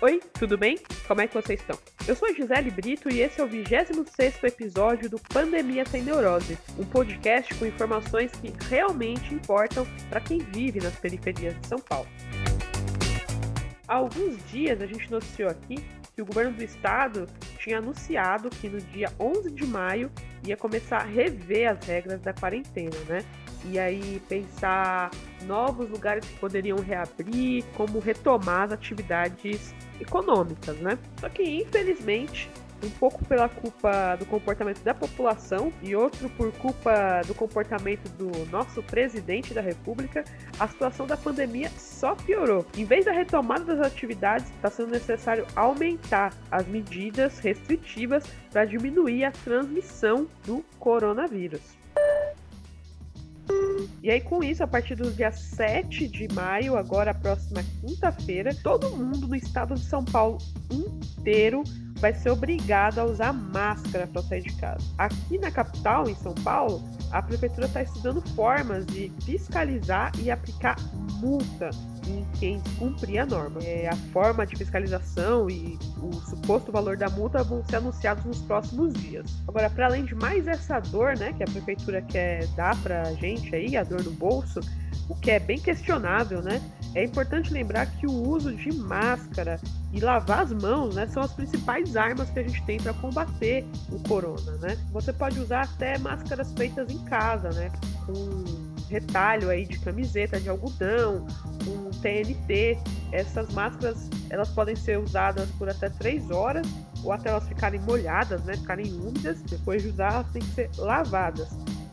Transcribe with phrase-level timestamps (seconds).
[0.00, 0.78] Oi, tudo bem?
[1.08, 1.76] Como é que vocês estão?
[2.06, 6.56] Eu sou a Gisele Brito e esse é o 26 episódio do Pandemia Sem Neurose,
[6.78, 12.06] um podcast com informações que realmente importam para quem vive nas periferias de São Paulo.
[13.88, 15.84] Há alguns dias a gente noticiou aqui
[16.18, 17.28] que o governo do estado
[17.60, 20.10] tinha anunciado que no dia 11 de maio
[20.44, 23.24] ia começar a rever as regras da quarentena, né?
[23.64, 25.12] e aí pensar
[25.44, 30.98] novos lugares que poderiam reabrir, como retomar as atividades econômicas, né?
[31.20, 32.50] Só que infelizmente
[32.82, 38.46] um pouco pela culpa do comportamento da população e outro por culpa do comportamento do
[38.50, 40.24] nosso presidente da República,
[40.58, 42.64] a situação da pandemia só piorou.
[42.76, 49.24] Em vez da retomada das atividades, está sendo necessário aumentar as medidas restritivas para diminuir
[49.24, 51.78] a transmissão do coronavírus.
[54.02, 58.54] E aí, com isso, a partir do dia 7 de maio, agora a próxima quinta-feira,
[58.62, 60.38] todo mundo no estado de São Paulo
[60.70, 61.64] inteiro
[61.98, 64.84] vai ser obrigado a usar máscara para sair de casa.
[64.96, 70.76] Aqui na capital, em São Paulo, a prefeitura está estudando formas de fiscalizar e aplicar
[71.20, 71.70] multa
[72.06, 73.60] em quem cumprir a norma.
[73.62, 78.40] É, a forma de fiscalização e o suposto valor da multa vão ser anunciados nos
[78.42, 79.26] próximos dias.
[79.46, 83.14] Agora, para além de mais essa dor, né, que a prefeitura quer dar para a
[83.14, 84.60] gente aí, a dor no bolso,
[85.08, 86.60] o que é bem questionável, né?
[86.98, 89.60] É importante lembrar que o uso de máscara
[89.92, 93.64] e lavar as mãos, né, são as principais armas que a gente tem para combater
[93.88, 94.76] o corona, né?
[94.90, 97.70] Você pode usar até máscaras feitas em casa, né,
[98.04, 98.44] com
[98.90, 101.24] retalho aí de camiseta de algodão,
[101.64, 102.76] com TNT.
[103.12, 106.66] Essas máscaras, elas podem ser usadas por até 3 horas
[107.04, 109.40] ou até elas ficarem molhadas, né, ficarem úmidas.
[109.42, 111.48] Depois de usar, elas têm que ser lavadas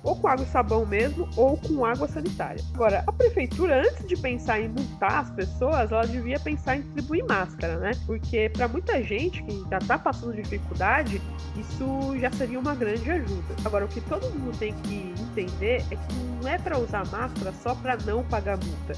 [0.06, 2.64] ou com água e sabão mesmo, ou com água sanitária.
[2.73, 7.25] Agora, a prefeitura, antes de pensar em multar as pessoas, ela devia pensar em distribuir
[7.25, 7.92] máscara, né?
[8.06, 11.20] Porque para muita gente que já tá passando dificuldade,
[11.58, 13.55] isso já seria uma grande ajuda.
[13.66, 17.52] Agora, o que todo mundo tem que entender é que não é para usar máscara
[17.64, 18.93] só para não pagar multa.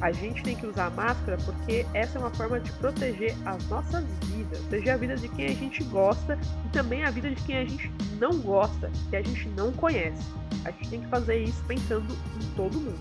[0.00, 4.04] A gente tem que usar máscara porque essa é uma forma de proteger as nossas
[4.26, 7.56] vidas, proteger a vida de quem a gente gosta e também a vida de quem
[7.56, 10.22] a gente não gosta, que a gente não conhece.
[10.64, 13.00] A gente tem que fazer isso pensando em todo mundo.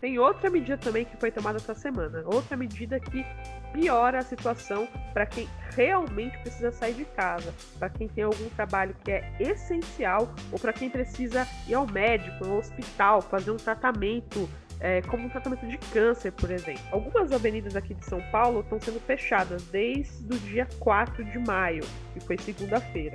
[0.00, 3.24] Tem outra medida também que foi tomada essa semana, outra medida que
[3.72, 8.96] piora a situação para quem realmente precisa sair de casa, para quem tem algum trabalho
[9.04, 14.48] que é essencial ou para quem precisa ir ao médico, ao hospital, fazer um tratamento
[14.80, 16.82] é, como um tratamento de câncer, por exemplo.
[16.90, 21.84] Algumas avenidas aqui de São Paulo estão sendo fechadas desde o dia 4 de maio,
[22.14, 23.14] que foi segunda-feira.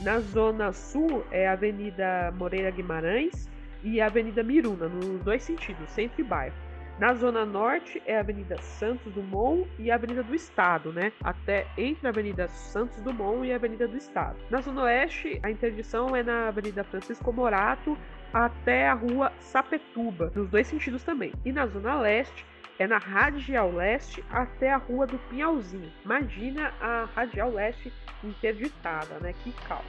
[0.00, 3.48] Na zona sul é a Avenida Moreira Guimarães
[3.82, 6.54] e a Avenida Miruna, nos dois sentidos, centro e bairro.
[6.98, 11.12] Na zona norte é a Avenida Santos Dumont e a Avenida do Estado, né?
[11.22, 14.36] Até entre a Avenida Santos Dumont e a Avenida do Estado.
[14.50, 17.96] Na zona oeste, a interdição é na Avenida Francisco Morato
[18.32, 21.32] até a Rua Sapetuba, nos dois sentidos também.
[21.44, 22.44] E na zona leste
[22.78, 25.90] é na Radial Leste até a Rua do Pinhalzinho.
[26.04, 29.34] Imagina a Radial Leste interditada, né?
[29.42, 29.84] Que caos.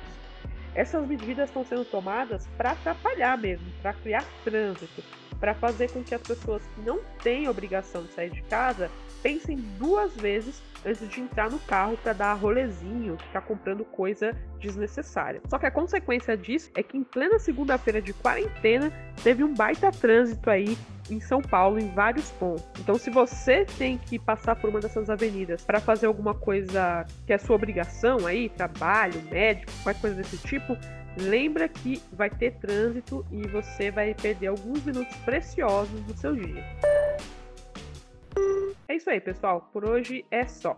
[0.76, 5.04] Essas medidas estão sendo tomadas para atrapalhar mesmo, para criar trânsito,
[5.40, 8.92] para fazer com que as pessoas que não têm obrigação de sair de casa
[9.24, 15.42] pensem duas vezes antes de entrar no carro para dar rolezinho, ficar comprando coisa desnecessária.
[15.50, 18.92] Só que a consequência disso é que em plena segunda-feira de quarentena
[19.24, 20.78] teve um baita trânsito aí
[21.10, 22.66] em São Paulo em vários pontos.
[22.80, 27.34] Então, se você tem que passar por uma dessas avenidas para fazer alguma coisa que
[27.34, 30.78] é sua obrigação aí, trabalho, médico, qualquer coisa desse tipo,
[31.18, 36.64] lembra que vai ter trânsito e você vai perder alguns minutos preciosos do seu dia.
[38.98, 39.70] Isso aí, pessoal.
[39.72, 40.76] Por hoje é só.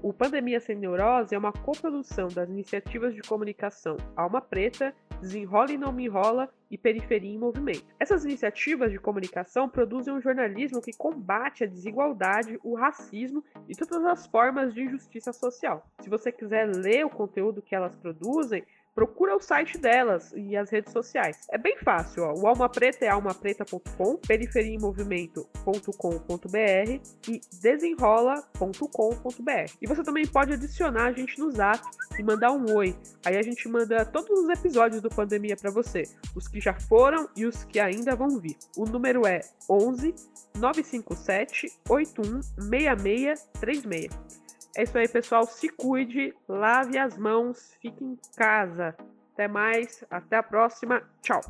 [0.00, 5.76] O Pandemia Sem Neurose é uma coprodução das iniciativas de comunicação Alma Preta, Desenrola e
[5.76, 7.84] Não Me Enrola e Periferia em Movimento.
[7.98, 14.04] Essas iniciativas de comunicação produzem um jornalismo que combate a desigualdade, o racismo e todas
[14.04, 15.84] as formas de injustiça social.
[16.02, 18.64] Se você quiser ler o conteúdo que elas produzem,
[18.96, 21.46] procura o site delas e as redes sociais.
[21.50, 22.32] É bem fácil, ó.
[22.32, 29.72] O Alma Preta é almapreta.com, periferiaemmovimento.com.br e desenrola.com.br.
[29.82, 31.84] E você também pode adicionar a gente no Zap
[32.18, 32.96] e mandar um oi.
[33.26, 36.04] Aí a gente manda todos os episódios do Pandemia para você,
[36.34, 38.56] os que já foram e os que ainda vão vir.
[38.78, 40.14] O número é 11
[40.58, 44.45] 957 81 6636.
[44.76, 45.46] É isso aí, pessoal.
[45.46, 48.94] Se cuide, lave as mãos, fique em casa.
[49.32, 51.02] Até mais, até a próxima.
[51.22, 51.40] Tchau.